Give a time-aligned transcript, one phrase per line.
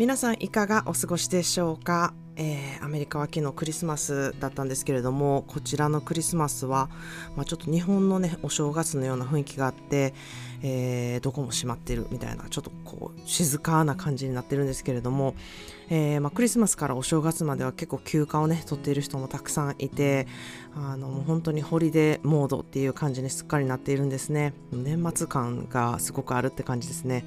[0.00, 6.88] 皆さんいかがお過ごしでしょうか、えー、アメリカは昨日クリスマスだったんですけれどもこちらのクリスマスは、
[7.36, 10.14] まあ、ちょっと日本のねお正月のような雰囲気があって、
[10.62, 15.34] えー、どこも閉まってるみたいなちょっとこう静かな感じになってるんですけれども、
[15.90, 20.26] えー、まあ、クリスマスからお正月までは結構休暇をね取っている人もたくさんいて
[20.74, 24.54] あのもう本当にホリデーモードっていう感じにすっかりなっているんですね。
[24.72, 27.26] 年末感がすごくあるって感じですね。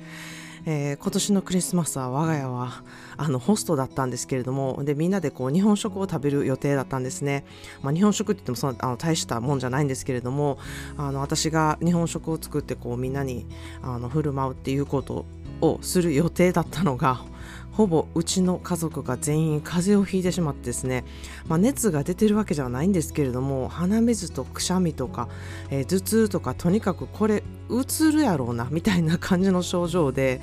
[0.66, 2.83] えー、今年のクリスマスは我が家は
[3.17, 7.45] あのホストだったんですけれどもでみんなでこう日本食を食べる予定だったんですね、
[7.81, 10.58] まあ、日本食って言ってもそのあの大したもんじゃないんですけれども
[10.97, 13.45] あの私が日本食を作ってこうみんなに
[13.81, 15.25] あの振る舞うっていうこと
[15.61, 17.25] をする予定だったのが
[17.74, 21.04] ほぼうちの家族が全員風邪をひいてしまってですね、
[21.48, 25.28] まあ、熱が出てるわけじゃないんですけれども鼻水とくしゃみとか、
[25.72, 30.40] えー、頭痛とかとにかくこれうつるやろうなみたいな感じの症状で、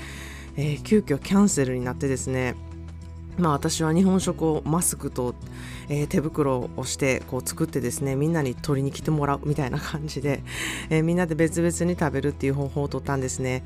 [0.56, 2.56] えー、急遽キャンセルになってですね
[3.38, 5.34] まあ、私は日本食をマスクと、
[5.88, 10.42] えー、手袋をしてこう作ってですねみんなに取りに来てもらうみたいな感じで、
[10.90, 13.62] えー、みんなで別々に食べるっていう方法をとったんですね。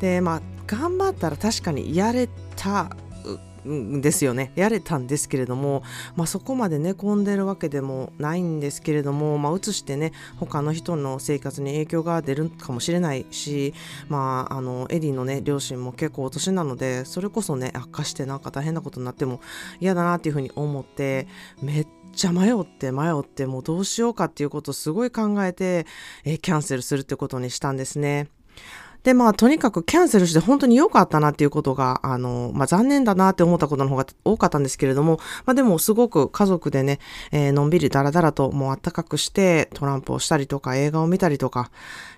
[0.00, 2.90] でまあ頑張ったら確かにやれた
[3.66, 5.82] んですよねやれたんですけれども、
[6.14, 13.74] まあ、そこまで寝込んでるわけでもないんですけれども、まあ、移してね他の人の生活に影響が出るかもしれないし、
[14.08, 19.40] まあ、あのエディのね両親も結構お年なのでそれこそね悪化してなんか大変なことになっても
[19.80, 21.26] 嫌だなっていうふうに思って
[21.60, 25.86] めっちゃ迷って迷ってもうどうしようかっていうことをすごい考えて、
[26.24, 28.28] えキャンセルするってことにしたんですね。
[29.02, 36.98] で、まあ、とにかくキャンセルして本当に良かったなっていうことが、あの、まあ、残念だなって思ったことの方が多かったんですけれども、まあ、でもすごく家族でね、
[37.32, 41.70] えー、のんびりだらだらともうあったかくしてトランプをしたりとか映画を見たりとか、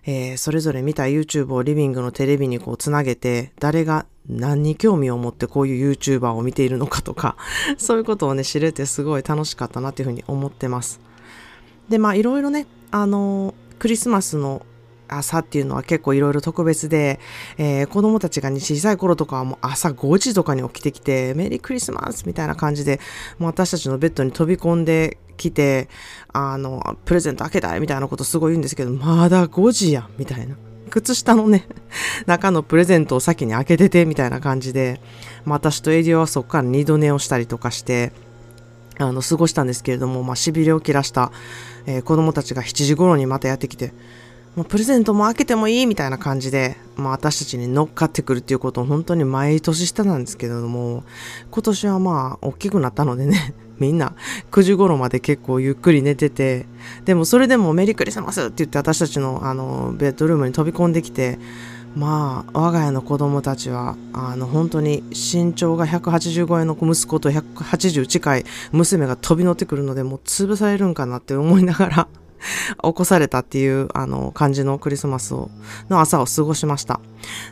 [0.05, 7.37] えー、それぞれ見た YouTube をリビングのテレビにこうつなげて、誰が何に興味を持ってこういう YouTuber を見ているのかとか、
[7.79, 11.01] そういうことをね、知れてすごい楽しかったなっていうふうに思ってます。
[11.89, 14.65] で、まあ、いろいろね、あの、クリスマスの
[15.19, 17.21] 朝っていうのは結構いろいろ特別で、
[17.59, 23.01] えー、子供たちが、小さい頃とかはもう朝5時とかに起きてきて、メリークリスマスみたいな感じで、
[23.39, 25.89] もう私たちのベッドに飛び込んできて、
[26.33, 30.57] あの、プレゼント開けたいみたいなことすごい言うんですけど、まだ5時やんみたいな。
[30.91, 31.67] 靴下のね、
[32.27, 35.01] 中のプレゼントを先に開けててみたいな感じで、
[35.45, 38.13] まあ、私とエディオはそこから二度寝をしたりとかして、
[38.99, 41.33] あの、過ごしたんですけれども、まあ、痺れを切らした、
[41.87, 43.95] えー、子供たちが7時頃にまたやってきて、
[44.57, 51.05] もうプレゼントも開けてもいいみたいな感じで、まあ、私たちに乗っかってくるっていうことを本当に毎年してたんですけれども、
[51.51, 54.13] 今年はまあ、大きくなったのでね、 みんな
[54.51, 56.67] 9時頃まで結構ゆっくり寝てて、
[57.07, 61.39] でもそれでもメリークリスマスって言って私たちのあの、ベッドルームに飛び込んできて、
[61.97, 72.09] まあ、我が家の子供たちは、あの、本当に身長が185円の息子と180近い娘が飛び乗ってくるので、もう潰されるんかなって思いながら
[72.83, 75.51] 起こされたっていうあの感じのクリスマスを
[75.89, 77.01] の朝を過ごしました。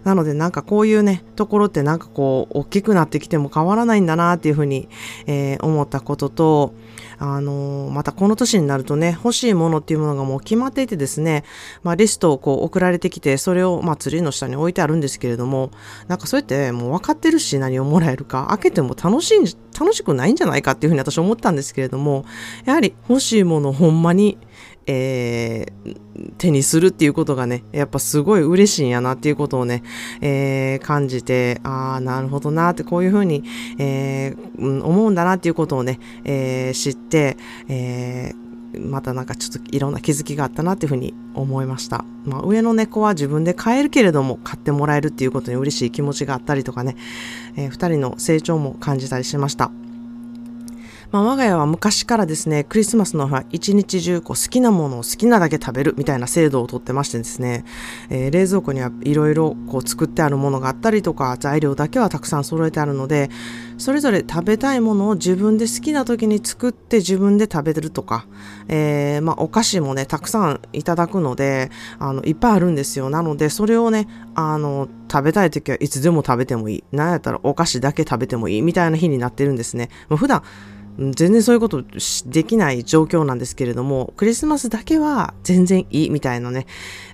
[0.04, 4.88] なのでなんかこういうね、ところってなんかこう大きくなってきても変わらないんだなっていうふうに、
[5.26, 6.74] えー、思ったことと、
[7.18, 11.44] あの、またこの年になるとね、欲しいものっていうものがもう決まっていてですね、
[11.82, 15.70] まあリストをこう送られてきて、それをまあツリーの下に置いてあるんですけれども、
[16.08, 22.24] なんかそうやってもう分かってるし何をもらえるか、開けても楽しい、楽しくないんじゃないかっていうふうに私思ったんですけれども、
[22.64, 24.38] やはり欲しいものほんまに
[24.86, 29.82] えー、手にするっていうことがね、やっぱすごい嬉しいんやなっていうことをね、
[30.20, 33.44] えー、感じて、ああ、なるほどなって、こういうふうに、
[33.78, 37.36] えー、思うんだなっていうことをね、え知って、
[37.68, 38.32] え
[38.78, 42.04] またなんかちょっといろんな気づきがあったなっていうふうに思いました。
[42.24, 46.96] まあ、上の猫は自分で飼えるけれども買ってもらえるっていうことに嬉しい気持ちがあったりとかね、
[47.56, 49.70] えー、二人の成長も感じたりしました。
[51.12, 57.64] まあ、我が家は昔からですね、クリスマスの日は一日中こう好きなものを好きなだけ食べるみたいな制度をとってましてですね、
[58.10, 63.28] えー、冷蔵庫にはいろいろ作ってあるものがあったりとか、材料だけはたくさん揃えてあるので、
[63.76, 68.26] それぞれ食べたいものを自分で好きな時に作って自分で食べてるとか、
[68.68, 73.10] えー、まあ、お菓子もね、たくさんいただくので、あの、いっぱいあるんですよ。
[73.10, 74.06] なので、それをね、
[74.36, 76.84] あの、食べたい時はいつでも食べてもいい。
[76.92, 79.88] なんやったらお菓子だけ食べてもいいみたいな日になってるんですね。
[80.08, 80.42] もう普段、
[80.98, 81.82] 全然そういうこと
[82.26, 86.66] できない状況なんですけれども、クリスマスだけは全然いいみたいなね、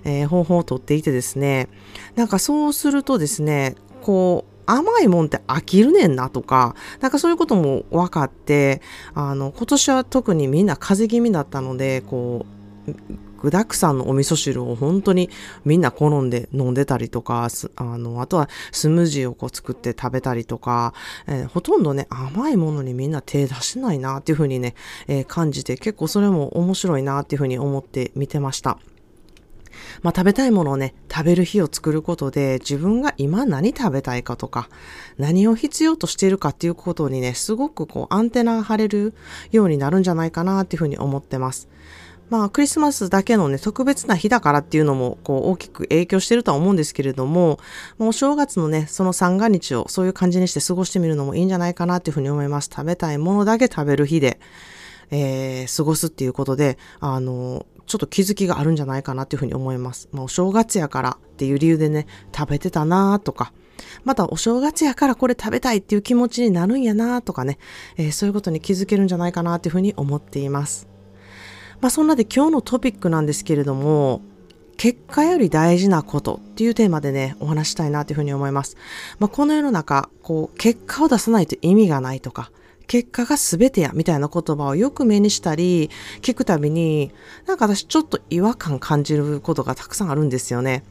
[0.03, 1.69] えー、方法をとっていてですね、
[2.15, 8.81] なんかそうするとですね、こう、甘いもんって飽きるねんなとか、なんかそういうことも分かって、
[9.13, 12.45] あの、今年は特にみんな風邪気味だったので、こ
[12.87, 12.91] う、
[13.41, 15.29] 具沢山のお味噌汁を本当に
[15.65, 20.93] みんな好んで飲んでたりとか、あの、あとはスムージーをこう作って食べたりとか、
[21.27, 24.75] えー、ほとんどね、甘いものにみんな手出してないなっていうふうにね、
[25.07, 28.77] えー、感じて結構それも面白いなっていうふうに思って見てました。
[30.01, 34.69] まあ、食べたいものをね、食べる日を作ることで、自分が今何食べたいかとか、
[35.17, 39.13] 何を必要としているかっていうことにね、すごくこう、アンテナが張れる
[39.51, 41.67] ようになるんじゃないかなっていうふうに思ってます。
[42.29, 47.59] まあ、クリスマスだけのね、特別な日だからっていうのも、こう、大きく影響してるとは思うんですけれども、
[47.97, 52.69] もうお正月のね、その三が日をそういう感じにして過ごしてみるのもいいんじゃないかなっていうふうに思います。
[52.71, 54.39] 食べたいものだけ食べる日で、
[55.09, 60.09] えー、過ごすっていうことで、あの、ちょっと気づきがあるんじゃないかなっていうふうに思います。
[60.11, 63.53] まあ、お正月やからっていう理由でね、食べてたなとか、
[64.03, 67.57] またお正月やからこれ食べたいっていう気持ちになるんやなとかね、
[67.95, 70.96] えー、そういうことに気づけるんじゃないかなっていうふうに思っています。
[71.81, 74.21] まあ、そんなで今日のトピックなんですけれども、
[74.77, 78.77] 結果より大事なことっていうテーマでね、お話したいなというふうに思います。
[79.19, 82.51] まあ、この世の中、こう、結果を出さないと意味がないとか、
[82.87, 85.89] 結果が全てや、みたいな言葉をよく目にしたり、
[86.21, 87.11] 聞くたびに、
[87.45, 90.83] なんか私ちょっと違和感感じることがたくさんあるんですよね。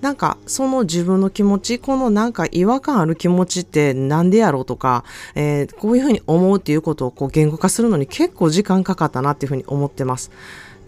[0.00, 5.04] なんか、その自分の気持ち、このなんか違和感ある気持ちってなんでやろうとか、
[5.34, 10.30] えー、こういうふうに思うっていうことをこう言語化するのに結構時間かかったなっていうふうに思ってます。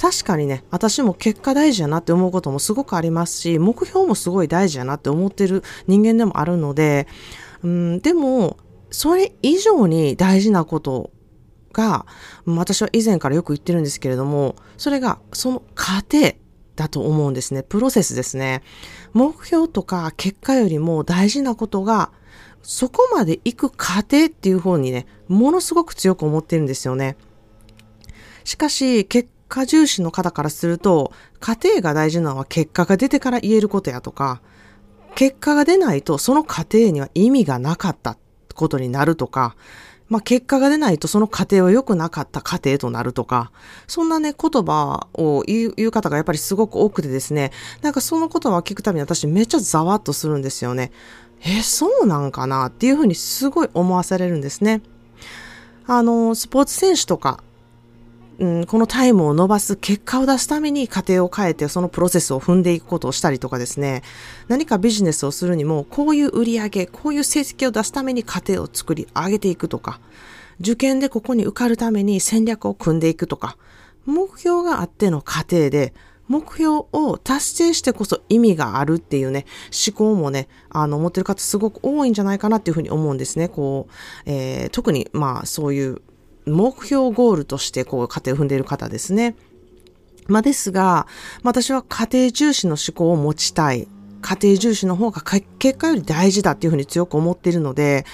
[0.00, 7.06] 確かにね、私も結果大事やなって思うこともすごくありますし、目標もすごい大事やなって思ってる人間でもあるので、
[7.62, 8.56] うん、でも、
[8.90, 11.10] それ以上に大事なこと
[11.72, 12.06] が、
[12.46, 16.34] 私は以前からよく言ってるんですけれども、それがその過程
[16.76, 17.62] だと思うんですね。
[17.62, 18.62] プロセスですね。
[19.12, 22.12] 目標とか結果よりも大事なことが、
[22.62, 27.16] そこまで行く過程っていう方にね、ものすごく強く思ってるんですよね。
[28.44, 34.42] しかし、結果重視の方からすると、過程が大事なのは結果が出てから言えることやとか、
[35.14, 38.16] 結果が出ないとその過程には意味がなかった
[38.60, 39.56] ことになるとか、
[40.08, 43.52] まあ、結果が出ないとその過程は良くなかった過程となるとか、
[43.86, 50.90] そんなね、言葉を言う方がやっぱりすごく多くてですね、なんかその言葉を聞くたびに私めっちゃざわっとするんですよね。
[51.42, 52.66] え、そうなんかな？
[52.66, 54.82] っていうふうにすごい思わされるんですね。
[55.86, 57.42] あの、スポーツ選手とか、
[58.40, 64.02] うん、このタイムを伸ばす結果を出すために過程を変えてそのプロセスを踏んでいくことをしたりとかですね、
[64.48, 70.00] 何かビジネスをするにも、こういう売り上げ、こういう成績を出すために過程を作り上げていくとか、
[70.58, 73.58] 受験でここに受かるために戦略を組んでいくとか、
[74.06, 75.92] 目標があっての過程で、
[76.26, 79.44] 目標を達成してこそ意味があるっていうね、
[79.86, 83.48] 思考もね、あの、持ってる方すごく多いんじゃないかなっていうふうに思うんですね。
[83.48, 83.92] こう、
[84.24, 86.00] えー、特に、まあ、そういう
[86.50, 89.36] 目標ゴールとしてこう家庭を踏んでいる方ですね。
[90.28, 91.06] まあ、ですが、
[91.42, 93.88] 私は家庭重視の思考を持ちたい。
[94.22, 98.04] 家庭重視の方が結果より大事だっていうふうに強く思っているので、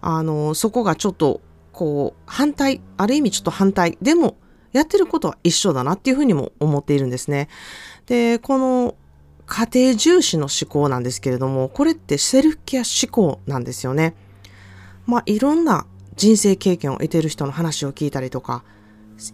[0.00, 1.40] あの、そこがちょっと、
[1.72, 3.98] こう、反対、ある意味ちょっと反対。
[4.00, 4.36] でも、
[4.72, 7.48] やってることは一緒だなっていうふうにも思っているんですね。
[8.06, 8.94] で、この
[9.46, 14.14] 家庭重視の思考なんですけれども、これってセルフケア思考なんですよね。
[15.06, 15.86] まあ、いろんな
[16.16, 18.64] 人生経験を得ている人の話を聞いたりとか、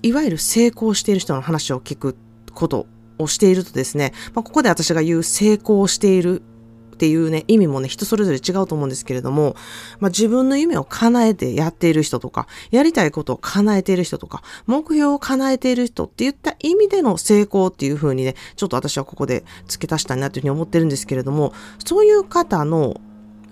[0.02, 2.16] いわゆる成功している人の話を聞く
[2.52, 2.86] こと
[3.18, 6.42] をしているとですね、まあ、ここで私が言う成功している
[6.92, 9.56] っていうね、意味もね、人それぞれ違うと思うんですけれども、
[9.98, 21.52] まあ、自分の夢を叶えてやっている人とか、やりたいことを叶えている人とか、目標を叶えている人って言った意味での成功っていう風にね、ちょっと私はここで付け足したいなというふうに思ってるんですけれども、
[21.84, 23.00] そういう方の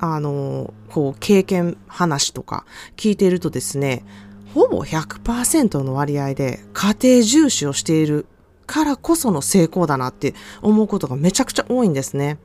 [0.01, 2.65] あの、こう、経験話とか
[2.97, 4.05] 聞いているとですね、
[4.55, 8.27] ほぼ100%の割合で家庭重視をしている
[8.67, 12.39] からこその成功だなって思うことがめちゃくちゃ多いんですね。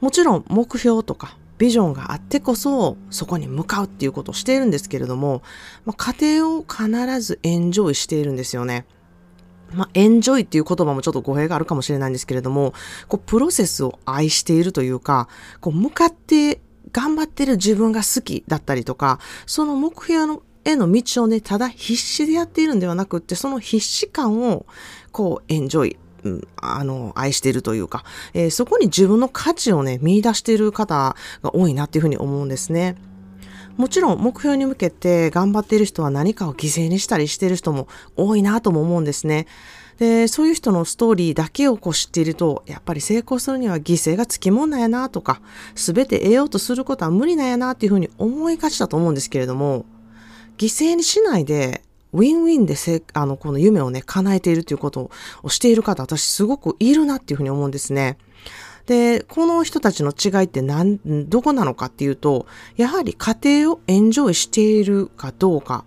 [0.00, 5.42] もちろん目標とかビジョンがあってこそそこに向かうっていうことをしているんですけれども、
[5.84, 8.84] まあ、家庭を必ずエンジョイしているんですよね。
[9.72, 12.72] まあ、エンジョイっていう言葉もちょっと語弊があるかもしれないんですけれども、
[13.08, 15.28] こう、プロセスを愛しているというか、
[15.60, 16.60] こう、向かって
[16.92, 24.66] 頑張ってる自分が好きだったりとか、その目標のへの道をね、ただ必死でやっているんではなくって、その必死感を、
[25.12, 28.04] こう、エンジョイ、うん、あの、愛しているというか、
[28.34, 32.96] えー、そこに自分の価値をね、見出している方が多いなっていうふうに思うんですね。
[33.76, 39.46] もちろん目標に向けて頑張っている人は何かを犠牲にしたりしている人も多いなとも思うんですね。
[39.98, 45.40] で、そういう人のストーリーだけをこう知っていると、やっぱり成功するには犠牲がつきもんなんやなとか、
[45.74, 49.86] すべて得ようとすることは無理なんやなっていうふうに思いがちだと思うんですけれども、
[50.58, 55.10] 犠牲にしないで、ウィンウィンでせあの、この夢をね、叶えているということ
[55.42, 58.16] をしている方、私すごくいるなっていうふうに思うんですね。
[58.86, 65.84] で、この人たちの違いって何、どこなのかっていうと、やはり家庭をエンジョイしているかどうか、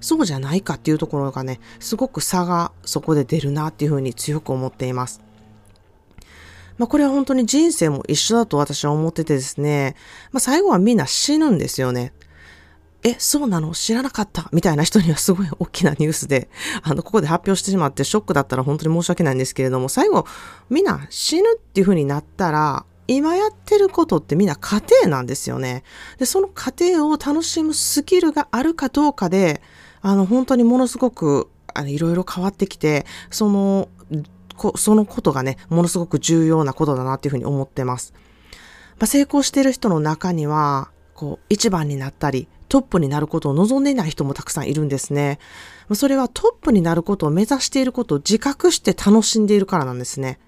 [0.00, 5.22] そうじゃないかっていうところがね、すごく差がそこで出るなっていうふうに強く思っています。
[6.78, 9.94] まあ、これは本当に人生も一緒だと私は思っててですね、
[10.32, 12.12] まあ、最後はみんな死ぬんですよね。
[13.04, 13.72] え、そうなの？
[13.72, 14.48] 知らなかった？
[14.52, 16.48] みたいな人にはすごい大きなニュースで、
[16.82, 20.24] あの、ここで発表してしまってショックだったら本当に申し訳ないんですけれども、最後、
[20.70, 25.82] みんな死ぬっていう風になったら、今やってることってみんな家庭なんですよね。
[26.18, 29.60] で、その家庭を楽しむスキルがあるかどうかで、
[30.00, 33.88] あの、本当にものすごく、あの、いろいろ変わってきて、その、
[34.56, 38.12] こそのことがね、ものすごく重要なことだなっていうふうに思ってます。
[38.98, 45.38] まあ、成功してる人の中には、こう、一番になったり、トップになることを望んでいない人もたくさんいるんですね。
[45.92, 50.38] それはトップになることを目指していることを自覚して楽しんでいるからなんですね。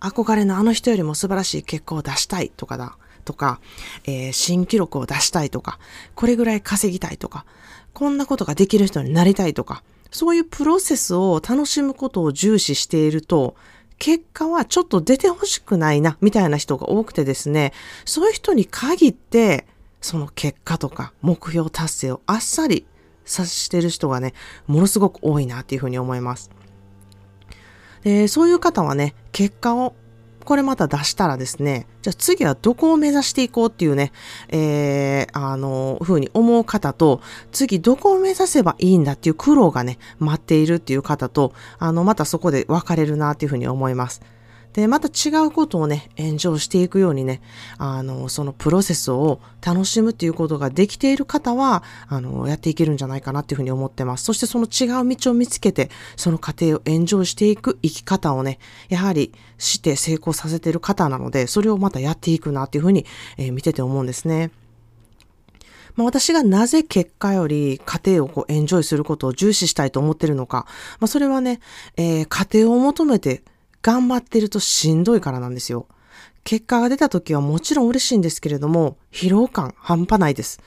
[0.00, 3.60] 憧れのあの人よりも素晴らしい結果を出したいとかだ、とか、
[4.06, 5.78] えー、新記録を出したいとか、
[6.16, 7.44] これぐらい稼ぎたいとか、
[7.92, 13.54] こんなことができる人になりたいとか、そういうプロセスを楽しむことを重視していると、
[14.00, 17.72] 結果はちょっと出てほしくないな、みたいな人が多くてですね、
[18.04, 19.64] そういう人に限って、
[20.00, 22.86] その結果とか目標達成をあっさり
[23.24, 24.34] さしてる人がね、
[24.66, 26.50] ものすごく多いなっていうふうに思います。
[28.02, 29.94] で、そういう方はね、結果を
[30.48, 34.12] これまた出したらですね、じゃあ次はどこを目指していこうっていうね、
[34.48, 37.20] えー、あの、ふうに思う方と、
[37.52, 44.22] 次どこを目指せばいいんだっていう苦労がね、待っているっていう方と、あの、またそこで分かれるなっていうふうに思います。
[44.72, 47.40] で、また違うことをね、炎上していくようにね、
[47.78, 54.24] あの、そのプロセスを楽しむっていうことができている方は、あの、やっていけるんじゃないかなっていうふうに思ってます。
[54.24, 58.58] そしてその違う道を見つけて、その過程を炎上していく生き方をね、
[58.88, 63.06] やはりして成功させている方なので、それをまたやっていくなっていうふうに、
[63.36, 64.50] えー、見てて思うんですね。
[65.96, 70.64] まあ、私がなぜ結果より家庭をこうエンジョイすることを重視したいと思ってるのか、
[71.00, 71.58] まあ、それはね、
[71.96, 73.42] えー、家庭を求めて
[73.82, 75.86] 頑張ってるとしんどいからなんですよ。
[76.44, 80.60] 結果が出た時はもちろん嬉しいんですけれども、疲労感半端ないです。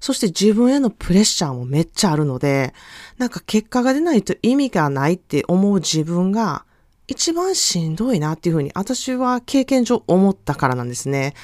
[0.00, 2.72] そして自分へのプレッシャーもめっちゃあるので、
[3.18, 6.64] なんか結果が出ないと意味がないって思う自分が
[7.08, 11.34] 一番しんどいなっていうふうに私は経験上思ったからなんですね。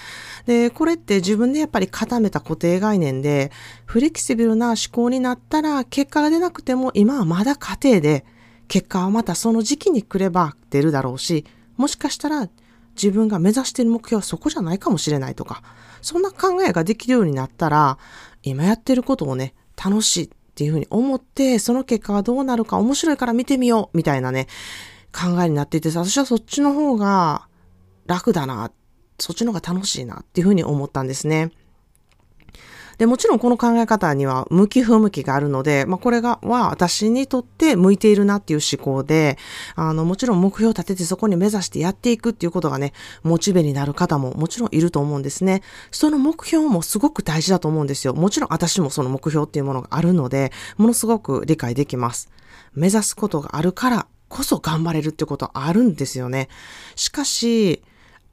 [0.46, 3.50] で、これって自分でやっぱり固めた固定概念で、
[3.86, 8.24] フレキシブルな思考になったら結果が出なくても今はまだ家庭で
[8.68, 11.44] 結果はまたその時期に来れば出るだろうし、
[11.76, 12.48] もしかしたら
[12.94, 15.62] 自分が目指している目標はそこじゃないかもしれないとか、
[16.00, 17.98] そんな考えができるようになったら、
[18.42, 24.46] 今やってることをね、楽しいっていうふうに思って、その結果はどうなるか面白いから見てみよう、みたいなね、
[25.12, 27.48] 考えになっていて、私はそっちの方が
[28.06, 28.70] 楽だな、
[29.18, 31.50] そっちの方が楽しいなっていうふうに思ったんですね。
[32.98, 39.38] で、もちろんこの考え方には向き不向きがあるので、まあ、これが、は私にとって向いているなっていう思考で、
[39.74, 45.62] あの、もちろん目標を立ててそこに目指してやっていくっていうことがね、モチベになる方ももちろんいると思うんですね。
[45.90, 48.14] その目標もすごく大事だと思うんですよ。
[48.14, 52.30] もちろん私もその目標っていうものがあるので、ものすごく理解できます。
[52.74, 56.48] 目指すことがあるからこそ頑張れるってことあるんですよね。
[56.96, 57.82] しかし、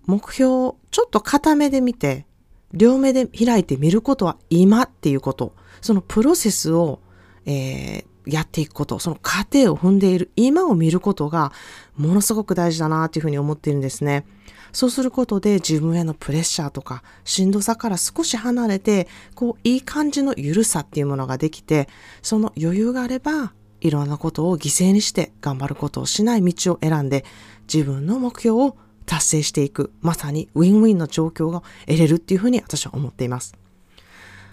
[0.05, 2.25] 目標をちょっと固めで見て、
[2.73, 6.99] 両目で開いて見ることは今っていうこと、そのプロセスを、
[7.45, 11.51] えー、やっていくこと、その過程を踏んでいる今を見ることが
[11.97, 14.25] ものすごく大事だなというふうに思っているんですね。
[14.71, 21.89] そうすることで自分へのプレッシャーとかしんどさから少し離れて、こういい感じの緩さっていうものができて、
[22.21, 27.25] その余裕があればいろんなことを犠牲にして頑張ることをしない道を選んで
[27.71, 33.55] 自分の目標を達成していく、まさにウィンウィンの状況が得れるっていうふうに私は思っています。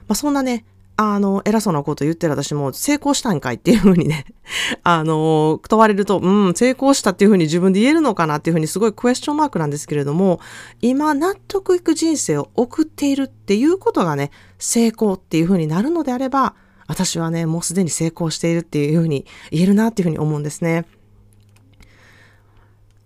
[0.07, 0.65] まあ、そんなね、
[1.01, 4.25] あの、偉そうなこと言ってる私も成功したんかいっていうふうにね、
[4.83, 10.41] あの、問われると、うん、成功したっていうふうに自分で言えるのかなっていうふうにすごいクエスチョンマークなんですけれども、
[10.81, 16.55] 今納得いく人生を送っているっていうことがね、成功っていうふうになるのであれば、
[16.89, 20.87] 私はね、もうすでに成功しているっていうふうに言えるなっていうふうに思うんですね。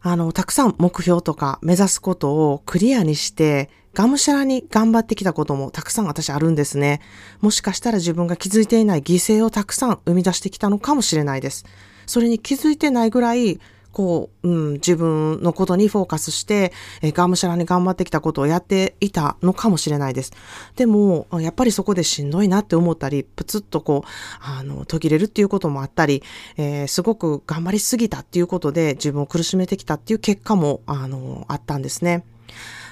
[0.03, 7.01] あの、たくさん目標とか目指すことをクリアにして、がむしゃらに頑張ってきたこともたくさん私あるんですね。
[7.41, 11.65] もしかしたら自分が気づいていない犠牲をたくさん生み出してきたのかもしれないです。
[12.07, 13.61] それに気づいてないぐらい、
[13.93, 16.73] こう、うん、自分のことにフォーカスして、
[17.03, 20.33] えー、がむしゃらに頑張ってきたことをやっていたのかもしれないです。
[20.77, 24.09] でも、やっぱりそこでしんどいなって思ったり、プツッとこう、
[24.41, 26.23] あの、途切れるっていうこともあったり、
[26.57, 32.25] えー、すごく頑張りすぎたっていうことで自分を苦しめてきたっていう結果も、あの、あったんですね。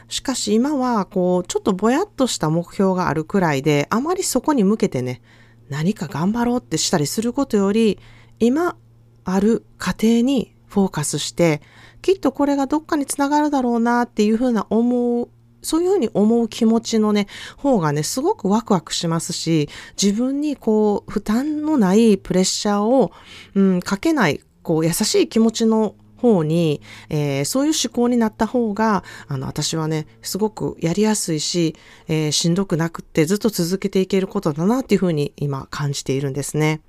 [0.08, 5.22] しかし今は、こう、ちょっとぼやっとした目標があるくらいで、あまりそこに向けてね、
[5.70, 7.98] 何か頑張ろうってしたりすることより、
[8.40, 8.76] 今
[9.24, 11.60] ある過程にフォーカスして、
[12.00, 15.28] きっとこれがどっかにつながるだろうなっていうふうな思う
[15.62, 19.68] そういうふうに思う気持ちのね、方がね、すごくワクワクしますし、
[20.00, 23.12] 自分にこう、負担のないプレッシャーを、
[23.54, 31.74] うん、かけない、こう、優しい気持ちの方に、えー、そういう思考になった方が、あの、私はね、すごくやりやすいし、
[32.08, 36.80] えー、しんどくなくってずっと続けていけることだなっていうふうに今感じているんですね。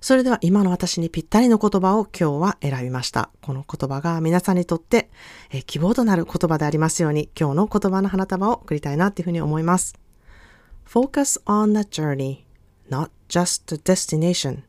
[0.00, 3.30] それでは今の私にぴったりの言葉を今日は選びました。
[3.42, 5.10] この言葉が皆さんにとって、
[5.66, 9.94] 希望となる言葉でありますように、今日の言葉の花束を送りたいなっていうふうに思います。
[10.88, 12.44] Focus on the journey,
[12.88, 14.62] not just the destination.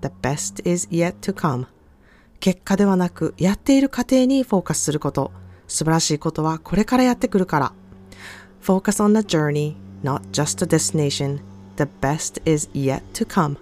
[0.00, 1.66] The best is yet to come.
[2.40, 5.32] 結果ではなく、やっている過程にフォーカスすること。
[5.68, 7.72] 素晴らしいことはこれからやってくるから。
[8.62, 11.40] Focus on the journey, not just the destination.
[11.76, 13.56] The best is yet to come.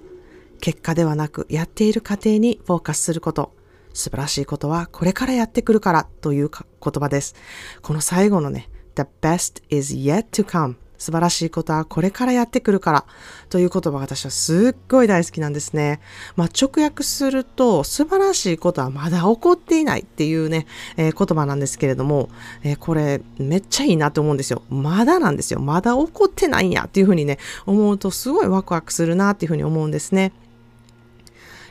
[0.60, 3.54] 結果ではなく、やっている過程にフォーカスすること。
[3.92, 7.34] 素晴らしいことはこれからやってくるからという言葉です。
[7.82, 13.04] この最後のね、The best is yet to come 素晴らしいことはこれからやってくるから
[13.48, 15.98] という言葉が私はすっごい大好きなんですね。
[16.36, 20.66] まあ、直訳すると素晴らしいことはまだ起こっていないっていうね、
[20.98, 22.28] えー、言葉なんですけれども、
[22.62, 24.62] えー、これめっちゃいいなと思うんですよ。
[24.68, 25.60] まだなんですよ。
[25.60, 30.32] まだ起こってないんやっていうふうにね、思うとすごいワクワクするなっていうふうに思うんですね。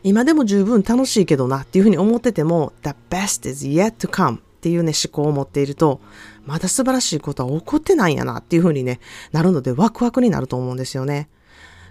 [0.04, 6.02] 今でも十分楽しいけどなっていうふうに思ってても、the best is yet to come っていうね、思考を持っていると、
[6.46, 9.00] まだ素晴らしいことは起こってないんやなっていう風にね、
[9.32, 11.30] なるのでワクワクになると思うんですよね。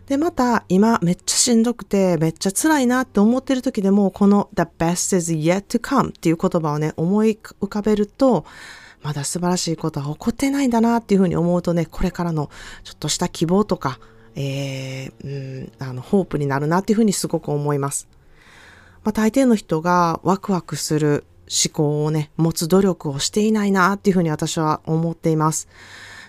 [0.07, 8.47] で、また今めっちゃしんどくてめっちゃ辛いなって思ってる時でもこの The best is yet to come っていう言葉をね思い浮かべると
[9.03, 12.51] まだ素晴らしいことは起こってないんだなっていうふうに思うとねこれからの
[12.85, 14.01] ちょっとした希望とか、
[14.40, 18.09] えー、うん、あのホープになるなっていうふうにすごく思います。
[19.03, 25.66] まあ、大抵の人がワクワクする思考をね、持つ努力をしていないなっていうふうに私は思っています。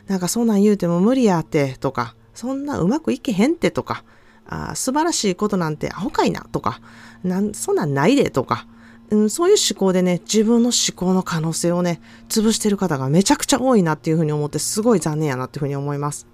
[0.08, 4.04] なんかそんなん言うても無理やってとか、そんなうまくいけへんってとか、
[4.48, 6.82] あ素晴らしいことなんてアホかいなとか、
[7.24, 8.66] なんそんなんないでとか、
[9.12, 16.26] うん、そういう思考でね、自分の思考の可能性をね、潰してる方がめちゃくちゃ多いなっていうふうに思って、すごい残念やなっていうふうに思います。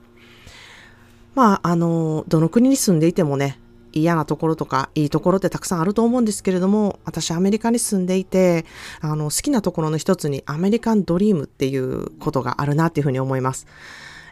[1.35, 3.59] まあ、あの、どの国に住んでいてもね、
[3.91, 8.65] 嫌なところとかいいところってたくさんあると思うんですけれども、私アメリカに住んでいて、
[9.01, 13.67] あの、好きなところの一つにアメリカンドリームっていうことがあるなっていうふうに思います。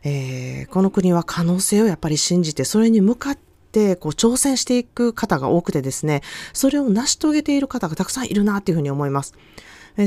[0.03, 3.37] えー、この国は可能性をやっぱり信じて、それに向かっ
[3.71, 9.33] てこう挑戦していく方が多くてですね、それを成し遂げている方がたくさんいるなっていうふうに思います。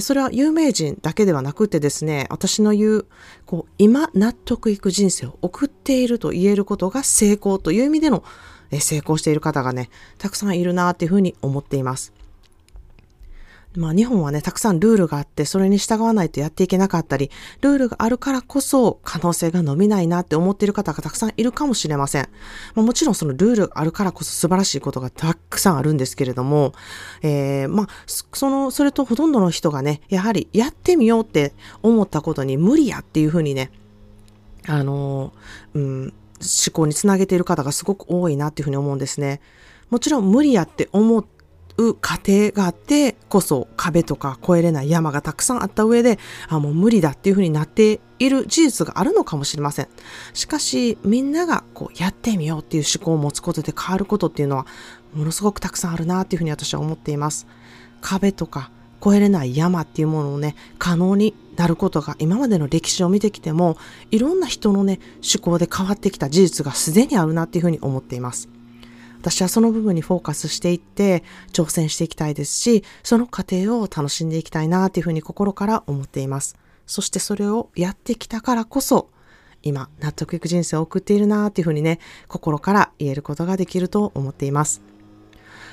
[0.00, 3.06] それは有名人だけではなくてですね、私の言う、
[3.44, 8.24] こう、今納得いく人生を送っていると言えることが成功という意味での
[8.72, 12.12] 成功している方がね、たくさんいるなっていうふうに思っています。
[13.76, 22.28] まあ日本はね、たくさんルールがあって、それに従わないとやっていけなかったり、ルールがあるからこそ可能性が伸びないなって思っている方がたくさんいるかもしれません。
[22.74, 26.72] まあ、もちろんそのルールがあるからこそ素晴らしいことがたくさんあるんですけれども、
[27.22, 33.70] えー、まあ、その、それとほとんどの人がね、やはりやってみようって思ったことに無理やっていうふうにね、
[34.68, 35.32] あの
[35.74, 36.12] うん、思
[36.72, 39.40] 考につなげている方がすごく多いなっていうふうに思うんですね。
[39.90, 41.35] もちろん無理やって思って
[41.78, 49.88] う過程があってこそ壁とか越えれない山がたくさんあった上で、あ、もう無理だっていうふうになっている事実があるのかもしれません。
[50.32, 54.66] しかし、みんながこうやってみようっていう思考を持つことで変わることっていうのは、
[55.14, 57.46] ものすごくたくさんあるなっていうふうに私は思っています。
[58.00, 58.70] 壁とか
[59.04, 63.76] 越えれない山っていうものをね、可能になることが今までの歴史を見てきても、
[64.10, 65.00] いろんな人のね、
[65.34, 68.48] 思考で変わってきた事実がすでにあるなっていうふうに思っています。
[69.20, 76.56] 私はその部分にフォーカスしていって挑戦していきたいですし、その過程を楽しんでいきたいなっていうふうに心から思っています。
[76.86, 79.10] そしてそれをやってきたからこそ、
[79.62, 81.98] 今納得いく人生を送っているなっていうふうにね、
[82.28, 84.82] 心から言えることができると思っています。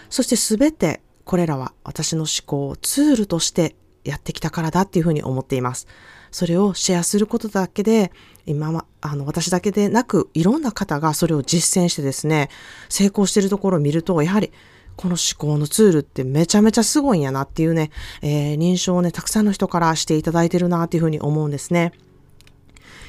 [0.09, 5.87] そしてすべてこれらは私の思考をツールとしてやってきたからだっていうふうに思っています。
[6.33, 8.11] それをシェアすることだけで、
[8.47, 12.49] 今は、あの、私だけでなく、いろんな方がそれを実践してですね、
[12.89, 14.51] 成功しているところを見ると、やはり、
[14.95, 17.91] この思考のツールってめちゃめちゃすごいんやなっていうね、
[18.23, 21.93] えー、認証をね、たくさんの人からしていただいてるなっていうふうに思うんですね。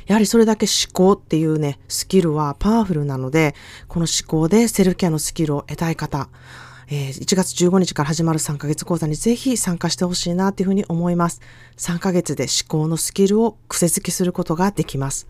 [0.07, 3.55] やはりそれだけ思考っていうね、スキルはパワフルなので、
[3.89, 6.29] この思考でセルフケアのスキルを得たい方、
[6.89, 11.41] えー、1月15日から始まる3ヶ月講座にぜひ参加してほしいなというふうに思います。
[11.77, 15.29] 3ヶ月で思考のスキルを癖づけすることができます。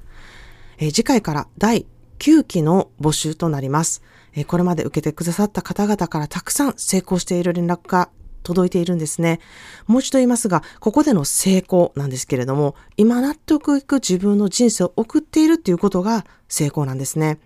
[0.79, 1.87] えー、次回から第
[2.19, 4.03] 9期の募集となります。
[4.35, 8.11] えー、これまで受けてくださった方々からたくさん成功している連絡が
[8.45, 9.41] 届いているんですね。
[9.87, 17.39] もう一度言いますが、ここでの成功なんですけれども、今納得いく自分の人生を送っているっていうことが成功なんですね。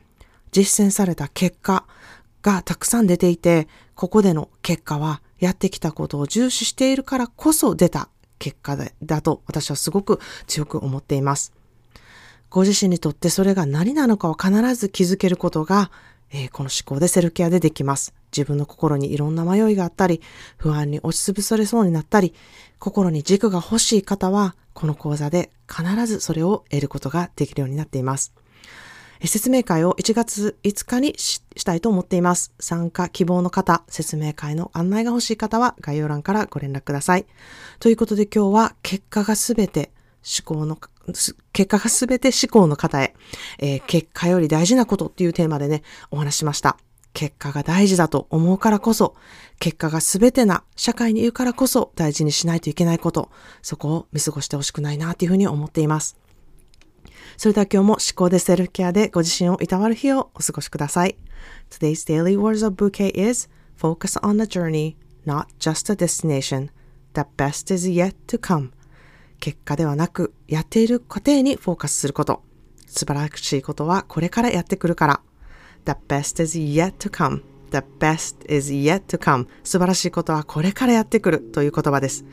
[0.51, 1.85] 実践された結果
[2.43, 11.53] がたくさん出ていて、ここでの結果はやってきたことを重視しているからこそ出た結果だと私はすごく強く思っています。
[12.51, 15.91] ご自身にとってそれが何なのかを必ず気づけることが、
[16.31, 18.15] えー、この思考でセルケアでできます。
[18.35, 20.23] 自分の心にいろんな迷いがあったり、
[20.57, 22.35] 不安に押しつぶされそうになったり、
[22.79, 28.33] 心に軸が欲しい方は、この講座で必ずそれを得ることができるようになっています。
[29.27, 32.53] 説明会を1月5日にしたいと思っています。
[32.61, 37.27] 参加希望の方、説明会の案内が欲しい方は概要欄からご連絡ください。
[37.81, 39.91] ということで今日は結果がすべて
[40.23, 40.79] 思考の、
[41.53, 43.15] 結果がすべて思考の方へ、
[43.59, 46.77] えー、結果より大事なことっていうテーマでね、お話しました。
[47.15, 49.17] 結果が大事だと思うからこそ、
[49.59, 53.31] 結果が全てな社会にいるからこそ大事にしないといけないこと、
[53.63, 56.17] そこを見過ごしてほしくないなというふうに思っています。
[57.39, 61.17] それでは今日も思考でセルフケアでご自身をいたわる日をお過ごしください。
[61.71, 63.49] Today's daily words of bouquet is
[63.81, 66.71] focus on the journey, not just a destination.
[67.15, 68.71] The best is yet to come.
[69.39, 72.43] 結果ではなく、やっている過程にフォーカスすること。
[72.89, 75.21] 素晴らしいことはこれからやってくるから。
[75.85, 77.43] The best is yet to come.
[77.71, 79.47] The best is yet to come.
[79.63, 82.25] 素晴らしいことはこれからやってくるという言葉です。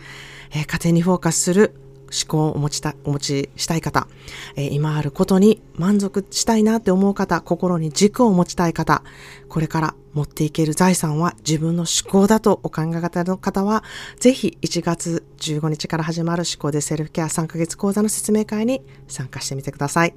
[0.49, 1.75] えー、家庭にフォーカスする
[2.11, 4.07] 思考をお持ちた、お持ちしたい方、
[4.55, 9.03] えー、今あることに満足したいなって思う方、心に軸を持ちたい方、
[9.49, 13.83] これから持っていける財産は自分の思考だとお考え方の方は、
[14.19, 20.15] ぜひ1月15日から始まる思考でセルフケア3ヶ月講座の説明会に参加してみてください。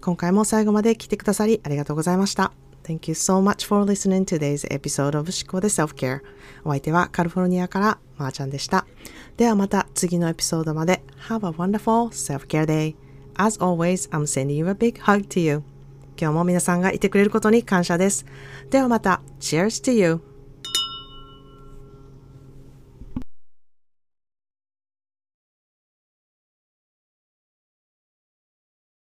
[0.00, 2.52] 今回も最後まで聞いてくださりありがとうございました。
[2.84, 6.20] Thank you so much for listening to today's episode of 思考で Self-Care。
[6.64, 8.86] お相手はカリフォルニアからまーちゃんでした。
[9.36, 12.94] ではまた次のエピソードまで Have a wonderful self-care day.
[13.36, 15.62] As always, I'm sending you a big hug to you.
[16.16, 18.24] 今日も皆さんがいてくれることに感謝です。
[18.70, 20.33] ではまた Cheers to you!